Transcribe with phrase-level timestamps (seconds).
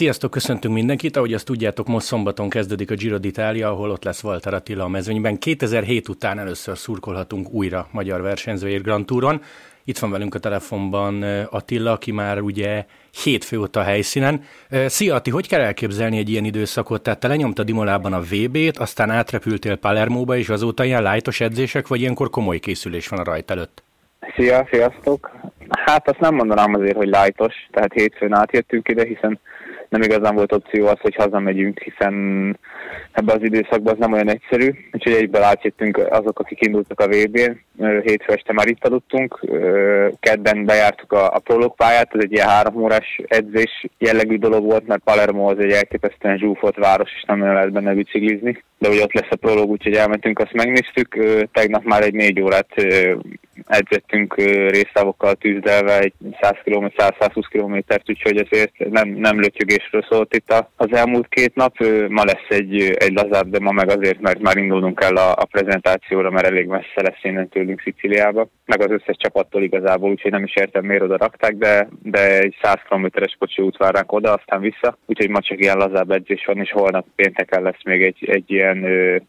[0.00, 1.16] Sziasztok, köszöntünk mindenkit!
[1.16, 4.88] Ahogy azt tudjátok, most szombaton kezdődik a Giro d'Italia, ahol ott lesz Walter Attila a
[4.88, 5.38] mezőnyben.
[5.38, 9.42] 2007 után először szurkolhatunk újra magyar versenyzőért Grand Touron.
[9.84, 12.84] Itt van velünk a telefonban Attila, aki már ugye
[13.24, 14.42] hétfő óta a helyszínen.
[14.86, 17.02] Szia Atti, hogy kell elképzelni egy ilyen időszakot?
[17.02, 22.00] Tehát te lenyomtad Imolában a VB-t, aztán átrepültél Palermóba, és azóta ilyen lájtos edzések, vagy
[22.00, 23.82] ilyenkor komoly készülés van a rajt előtt?
[24.36, 25.30] Szia, sziasztok!
[25.68, 29.40] Hát azt nem mondanám azért, hogy lájtos, tehát hétfőn átjöttünk ide, hiszen
[29.90, 32.14] nem igazán volt opció az, hogy hazamegyünk, hiszen
[33.12, 34.70] ebben az időszakban az nem olyan egyszerű.
[34.92, 37.84] Úgyhogy egyből átjöttünk azok, akik indultak a VB-n.
[38.02, 39.40] Hétfő este már itt aludtunk,
[40.20, 44.86] kedden bejártuk a, a prolog pályát, ez egy ilyen három órás edzés jellegű dolog volt,
[44.86, 48.62] mert Palermo az egy elképesztően zsúfolt város, és nem lehet benne biciklizni.
[48.78, 51.18] De hogy ott lesz a prolog, úgyhogy elmentünk, azt megnéztük.
[51.52, 52.74] Tegnap már egy négy órát
[53.70, 54.34] edzettünk
[54.70, 60.92] résztávokkal tűzdelve egy 100 km, 100-120 kilométert, úgyhogy ezért nem, nem lötyögésről szólt itt az
[60.92, 61.76] elmúlt két nap.
[62.08, 65.44] Ma lesz egy, egy lazább, de ma meg azért, mert már indulnunk el a, a
[65.44, 70.44] prezentációra, mert elég messze lesz innen tőlünk Sziciliába, meg az összes csapattól igazából, úgyhogy nem
[70.44, 74.32] is értem, miért oda rakták, de, de egy 100 km-es kocsi út vár ránk oda,
[74.32, 78.28] aztán vissza, úgyhogy ma csak ilyen lazább edzés van, és holnap pénteken lesz még egy,
[78.28, 78.84] egy ilyen,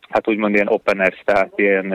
[0.10, 1.94] hát úgymond ilyen openers, tehát ilyen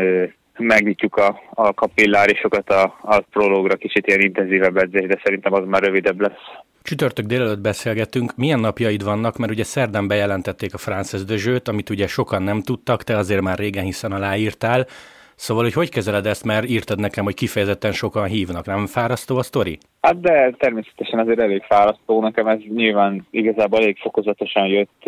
[0.59, 5.83] megnyitjuk a, a kapillárisokat a, a prologra, kicsit ilyen intenzívebb edzés, de szerintem az már
[5.83, 6.65] rövidebb lesz.
[6.83, 8.37] Csütörtök délelőtt beszélgetünk.
[8.37, 13.03] Milyen napjaid vannak, mert ugye szerdán bejelentették a Frances de amit ugye sokan nem tudtak,
[13.03, 14.87] te azért már régen hiszen aláírtál.
[15.37, 18.67] Szóval, hogy hogy kezeled ezt, mert írtad nekem, hogy kifejezetten sokan hívnak.
[18.67, 19.79] Nem fárasztó a sztori?
[20.01, 22.21] Hát de természetesen azért elég fárasztó.
[22.21, 25.03] Nekem ez nyilván igazából elég fokozatosan jött.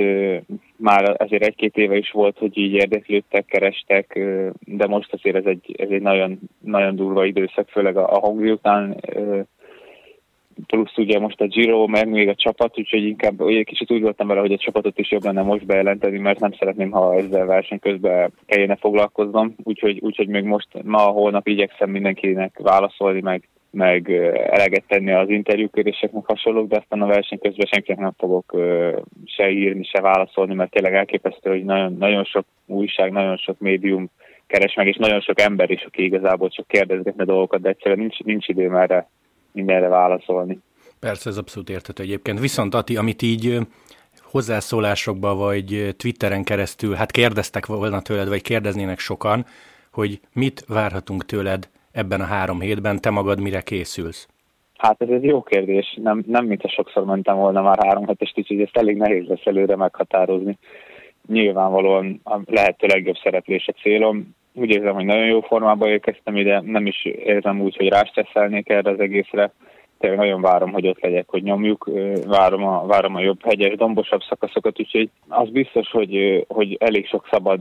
[0.77, 4.19] Már azért egy-két éve is volt, hogy így érdeklődtek, kerestek,
[4.61, 8.51] de most azért ez egy, ez egy nagyon, nagyon durva időszak, főleg a, a Hongri
[8.51, 9.01] után
[10.67, 14.27] plusz ugye most a Giro, meg még a csapat, úgyhogy inkább ugye kicsit úgy voltam
[14.27, 17.79] vele, hogy a csapatot is jobb lenne most bejelenteni, mert nem szeretném, ha ezzel verseny
[17.79, 24.11] közben kellene foglalkoznom, úgyhogy, úgyhogy még most ma, holnap igyekszem mindenkinek válaszolni, meg, meg
[24.51, 28.57] eleget tenni az interjúkéréseknek hasonlók, de aztán a verseny közben senkinek nem fogok
[29.25, 34.11] se írni, se válaszolni, mert tényleg elképesztő, hogy nagyon, nagyon sok újság, nagyon sok médium
[34.47, 38.19] keres meg, és nagyon sok ember is, aki igazából csak kérdezgetne dolgokat, de egyszerűen nincs,
[38.19, 39.09] nincs időm erre
[39.59, 40.59] mindenre válaszolni.
[41.01, 42.41] Persze, ez abszolút érthető egyébként.
[42.41, 43.59] Viszont Ati, amit így
[44.23, 49.45] hozzászólásokba vagy Twitteren keresztül, hát kérdeztek volna tőled, vagy kérdeznének sokan,
[49.93, 54.29] hogy mit várhatunk tőled ebben a három hétben, te magad mire készülsz?
[54.77, 55.99] Hát ez egy jó kérdés.
[56.03, 59.45] Nem, nem mint a sokszor mentem volna már három hetest, úgyhogy ezt elég nehéz lesz
[59.45, 60.59] előre meghatározni.
[61.27, 66.61] Nyilvánvalóan a lehető legjobb szereplés a célom úgy érzem, hogy nagyon jó formában érkeztem ide,
[66.65, 69.53] nem is érzem úgy, hogy rástresszelnék erre az egészre.
[69.99, 71.91] Tényleg nagyon várom, hogy ott legyek, hogy nyomjuk,
[72.27, 77.29] várom a, várom a jobb hegyes, dombosabb szakaszokat, úgyhogy az biztos, hogy, hogy elég sok
[77.31, 77.61] szabad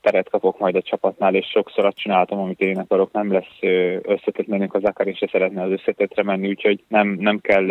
[0.00, 3.58] teret kapok majd a csapatnál, és sokszor azt csináltam, amit én akarok, nem lesz
[4.02, 7.66] összetett mennünk az akar, és se szeretne az összetetre menni, úgyhogy nem, nem kell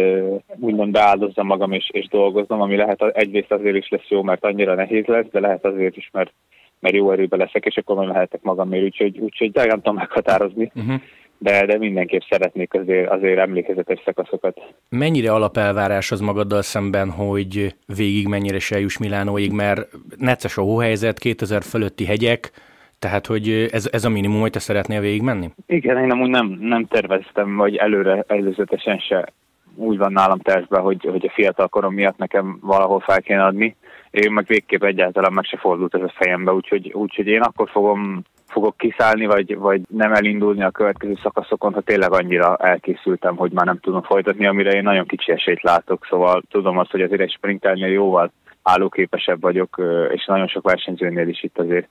[0.60, 4.76] úgymond beáldozzam magam és, és dolgoznom, ami lehet egyrészt azért is lesz jó, mert annyira
[4.76, 6.34] nehéz lesz, de lehet azért is, mert
[6.80, 10.72] mert jó erőbe leszek, és akkor majd mehetek magamért, úgyhogy, úgyhogy nem tudom meghatározni.
[10.76, 11.02] Uh-huh.
[11.38, 14.62] De, de mindenképp szeretnék azért, azért emlékezetes szakaszokat.
[14.90, 19.88] Mennyire alapelvárás az magaddal szemben, hogy végig mennyire se juss Milánóig, mert
[20.18, 22.52] necces a hóhelyzet, 2000 fölötti hegyek,
[23.00, 25.50] tehát, hogy ez, ez a minimum, hogy te szeretnél végigmenni?
[25.68, 29.34] Igen, én amúgy nem, nem terveztem, vagy előre előzetesen se
[29.76, 33.76] úgy van nálam tervben, hogy, hogy a fiatal korom miatt nekem valahol fel kéne adni
[34.16, 38.24] én meg végképp egyáltalán meg se fordult ez a fejembe, úgyhogy, úgyhogy én akkor fogom
[38.48, 43.66] fogok kiszállni, vagy, vagy nem elindulni a következő szakaszokon, ha tényleg annyira elkészültem, hogy már
[43.66, 47.32] nem tudom folytatni, amire én nagyon kicsi esélyt látok, szóval tudom azt, hogy azért egy
[47.32, 48.32] sprinternél jóval
[48.64, 49.82] állóképesebb vagyok,
[50.12, 51.88] és nagyon sok versenyzőnél is itt azért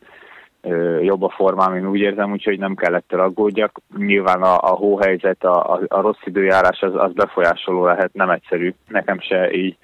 [1.01, 3.81] jobb a formám, én úgy érzem, úgyhogy nem kell ettől aggódjak.
[3.97, 8.75] Nyilván a, a hóhelyzet, a, a, a rossz időjárás az, az befolyásoló lehet, nem egyszerű.
[8.89, 9.77] Nekem se így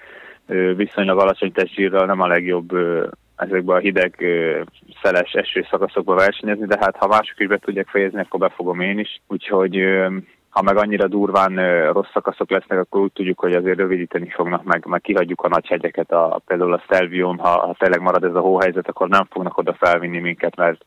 [0.77, 2.73] viszonylag alacsony testzsírral nem a legjobb
[3.37, 4.25] ezekben a hideg,
[5.03, 8.99] szeles, eső szakaszokba versenyezni, de hát ha mások is be tudják fejezni, akkor befogom én
[8.99, 9.21] is.
[9.27, 9.81] Úgyhogy
[10.51, 14.85] ha meg annyira durván rossz szakaszok lesznek, akkor úgy tudjuk, hogy azért rövidíteni fognak, meg,
[14.87, 18.41] meg kihagyjuk a nagy hegyeket, a, például a Stelvion, ha, ha tényleg marad ez a
[18.41, 20.85] hóhelyzet, akkor nem fognak oda felvinni minket, mert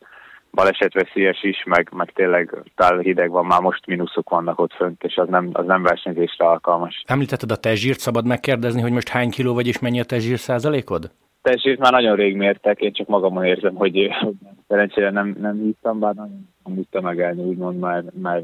[0.53, 5.15] balesetveszélyes is, meg, meg tényleg tál hideg van, már most mínuszok vannak ott fönt, és
[5.15, 7.03] az nem, az nem versenyzésre alkalmas.
[7.07, 11.11] Említetted a testzsírt, szabad megkérdezni, hogy most hány kiló vagy és mennyi a testzsír százalékod?
[11.41, 14.09] Testzsírt már nagyon rég mértek, én csak magamon érzem, hogy
[14.67, 18.41] szerencsére nem, nem hittem, bár nagyon nem tudtam megállni, úgymond már, már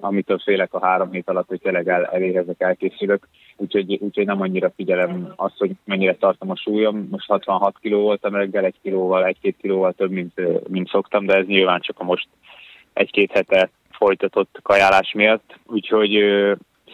[0.00, 3.28] amitől félek a három hét alatt, hogy tényleg el, elérezek, elkészülök.
[3.56, 7.08] Úgyhogy, úgyhogy nem annyira figyelem azt, hogy mennyire tartom a súlyom.
[7.10, 11.46] Most 66 kiló voltam reggel, egy kilóval, egy-két kilóval több, mint, mint szoktam, de ez
[11.46, 12.28] nyilván csak a most
[12.92, 15.58] egy-két hete folytatott kajálás miatt.
[15.66, 16.10] Úgyhogy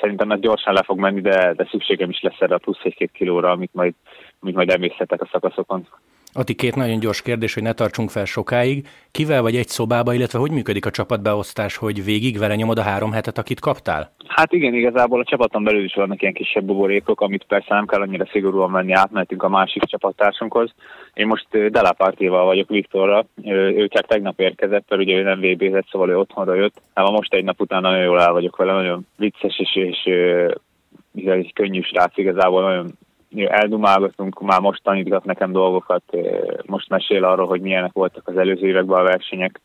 [0.01, 3.11] szerintem ez gyorsan le fog menni, de, de szükségem is lesz erre a plusz egy-két
[3.13, 3.95] kilóra, amit majd,
[4.41, 5.87] amit majd emészhetek a szakaszokon.
[6.33, 8.87] Ati, két nagyon gyors kérdés, hogy ne tartsunk fel sokáig.
[9.11, 13.13] Kivel vagy egy szobába, illetve hogy működik a csapatbeosztás, hogy végig vele nyomod a három
[13.13, 14.13] hetet, akit kaptál?
[14.27, 18.01] Hát igen, igazából a csapaton belül is vannak ilyen kisebb buborékok, amit persze nem kell
[18.01, 20.75] annyira szigorúan menni, átmentünk a másik csapattársunkhoz.
[21.15, 26.11] Én most Delapártéval vagyok Viktorra, ő csak tegnap érkezett, mert ugye ő nem vb szóval
[26.11, 26.81] ő otthonra jött.
[26.95, 30.05] Hát most egy nap után nagyon jól el vagyok vele, nagyon vicces és, és,
[31.15, 32.99] és egy könnyű srác igazából, nagyon
[33.37, 36.03] eldumálgatunk, már most tanítgat nekem dolgokat,
[36.67, 39.61] most mesél arról, hogy milyenek voltak az előző években a versenyek,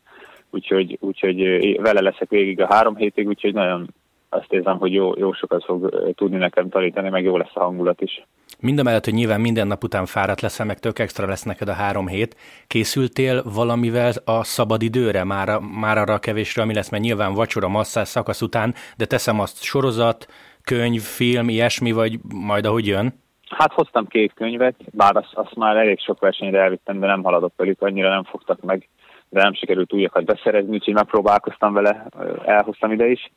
[0.50, 1.40] úgyhogy, úgyhogy
[1.80, 3.88] vele leszek végig a három hétig, úgyhogy nagyon
[4.28, 8.00] azt érzem, hogy jó, jó sokat fog tudni nekem tanítani, meg jó lesz a hangulat
[8.00, 8.26] is.
[8.60, 12.06] Mindemellett, hogy nyilván minden nap után fáradt leszel, meg tök extra lesz neked a három
[12.08, 12.36] hét,
[12.66, 17.68] készültél valamivel a szabad időre, már, már arra a kevésre, ami lesz, mert nyilván vacsora,
[17.68, 20.26] masszás szakasz után, de teszem azt sorozat,
[20.62, 23.24] könyv, film, ilyesmi, vagy majd ahogy jön?
[23.50, 27.54] Hát hoztam két könyvet, bár azt, azt már elég sok versenyre elvittem, de nem haladott
[27.56, 28.88] velük, annyira nem fogtak meg,
[29.28, 32.06] de nem sikerült újakat beszerezni, úgyhogy megpróbálkoztam vele,
[32.44, 33.30] elhoztam ide is.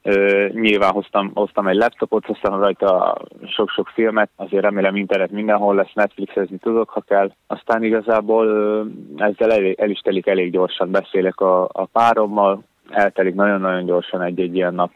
[0.52, 6.58] Nyilván hoztam, hoztam egy laptopot, hoztam rajta sok-sok filmet, azért remélem internet mindenhol lesz, Netflixezni
[6.58, 7.32] tudok, ha kell.
[7.48, 8.46] Aztán igazából
[9.18, 14.56] ezzel el, el is telik elég gyorsan, beszélek a, a párommal, eltelik nagyon-nagyon gyorsan egy-egy
[14.56, 14.92] ilyen nap.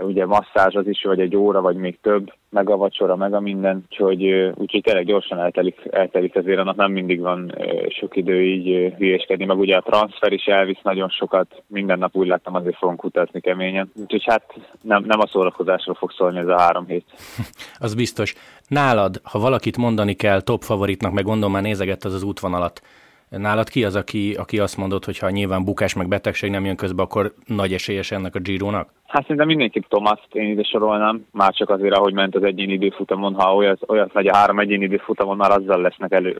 [0.00, 3.40] Ugye masszázs az is, vagy egy óra, vagy még több, meg a vacsora, meg a
[3.40, 4.24] minden, úgyhogy,
[4.54, 7.54] úgyhogy tényleg gyorsan eltelik, eltelik azért a nap, nem mindig van
[7.88, 12.26] sok idő így hülyéskedni, meg ugye a transfer is elvisz nagyon sokat, minden nap úgy
[12.26, 13.90] láttam, azért fogunk utazni keményen.
[13.94, 17.04] Úgyhogy hát nem, nem a szórakozásról fog szólni ez a három hét.
[17.86, 18.34] az biztos.
[18.68, 22.80] Nálad, ha valakit mondani kell top favoritnak, meg gondolom már nézegett az az útvonalat,
[23.28, 26.76] Nálad ki az, aki, aki azt mondott, hogy ha nyilván bukás meg betegség nem jön
[26.76, 28.88] közbe, akkor nagy esélyes ennek a Giro-nak?
[29.06, 33.34] Hát szerintem mindenképp Tomaszt én ide sorolnám, már csak azért, ahogy ment az egyéni időfutamon,
[33.34, 36.36] ha olyat, olyat megy a három egyéni időfutamon, már azzal lesznek elő,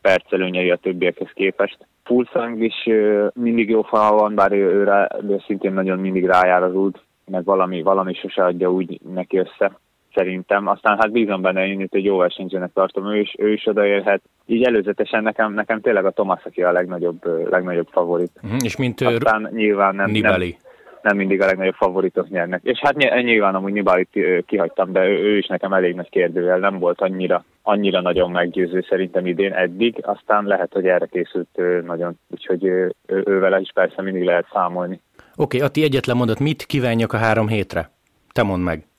[0.00, 1.86] percelőnyei a többiekhez képest.
[2.04, 2.88] Fulszang is
[3.32, 7.44] mindig jó fal van, bár ő, ő, ő szintén nagyon mindig rájár az út, meg
[7.44, 9.78] valami, valami sose adja úgy neki össze
[10.14, 10.66] szerintem.
[10.66, 14.22] Aztán hát bízom benne, én itt egy jó versenyzőnek tartom, ő is, ő is odaérhet.
[14.46, 18.30] Így előzetesen nekem, nekem tényleg a Thomas, aki a legnagyobb, legnagyobb favorit.
[18.42, 20.48] Uh-huh, és mint Aztán nyilván nem, Nibali.
[20.48, 20.70] nem,
[21.02, 22.60] nem mindig a legnagyobb favoritok nyernek.
[22.64, 24.08] És hát nyilván amúgy Nibalit
[24.46, 28.84] kihagytam, de ő, ő is nekem elég nagy kérdővel, nem volt annyira, annyira nagyon meggyőző
[28.88, 34.24] szerintem idén eddig, aztán lehet, hogy erre készült nagyon, úgyhogy ő, ővele is persze mindig
[34.24, 35.00] lehet számolni.
[35.36, 37.90] Oké, okay, Ati egyetlen mondat, mit kívánjak a három hétre?
[38.32, 38.89] Te mondd meg.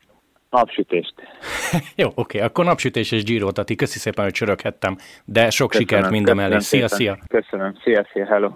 [0.52, 1.14] Napsütést.
[1.96, 3.76] Jó, oké, okay, akkor napsütés és Giro, Tati.
[3.76, 6.60] Köszi szépen, hogy csöröghettem, de sok köszönöm, sikert minden mellé.
[6.60, 7.18] Szia, szia!
[7.28, 8.50] Köszönöm, szia, szia, hello!